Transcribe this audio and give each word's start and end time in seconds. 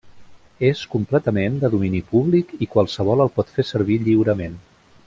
És 0.69 0.79
completament 0.93 1.59
de 1.65 1.71
domini 1.75 2.01
públic 2.15 2.57
i 2.67 2.71
qualsevol 2.77 3.25
el 3.27 3.35
pot 3.39 3.55
fer 3.59 3.71
servir 3.75 4.03
lliurement. 4.09 4.61